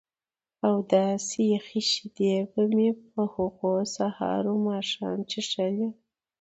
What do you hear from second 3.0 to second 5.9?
په هغو سهار و ماښام څښلې.